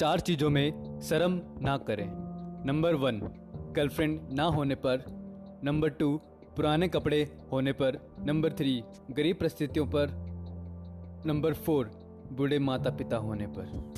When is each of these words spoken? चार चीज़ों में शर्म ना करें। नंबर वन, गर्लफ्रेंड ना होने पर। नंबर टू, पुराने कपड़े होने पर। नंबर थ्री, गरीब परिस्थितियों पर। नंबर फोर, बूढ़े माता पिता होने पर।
चार 0.00 0.20
चीज़ों 0.20 0.50
में 0.50 1.00
शर्म 1.00 1.42
ना 1.60 1.76
करें। 1.76 2.06
नंबर 2.66 2.94
वन, 2.94 3.20
गर्लफ्रेंड 3.76 4.20
ना 4.32 4.44
होने 4.44 4.74
पर। 4.74 5.04
नंबर 5.64 5.88
टू, 5.88 6.20
पुराने 6.56 6.88
कपड़े 6.88 7.32
होने 7.52 7.72
पर। 7.72 7.98
नंबर 8.24 8.52
थ्री, 8.52 8.82
गरीब 9.10 9.36
परिस्थितियों 9.36 9.86
पर। 9.86 10.08
नंबर 11.26 11.54
फोर, 11.54 11.90
बूढ़े 12.32 12.58
माता 12.58 12.90
पिता 12.90 13.16
होने 13.16 13.46
पर। 13.46 13.94